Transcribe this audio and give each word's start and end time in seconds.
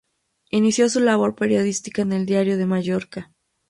Inició 0.49 0.89
su 0.89 0.99
labor 0.99 1.35
periodística 1.35 2.01
en 2.01 2.11
el 2.11 2.25
"Diario 2.25 2.57
de 2.57 2.65
Mallorca". 2.65 3.31